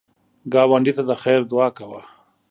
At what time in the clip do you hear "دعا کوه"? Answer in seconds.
1.51-2.01